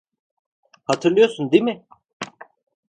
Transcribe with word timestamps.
Hatırlıyorsun 0.83 1.51
değil 1.51 1.61
mi? 1.63 1.85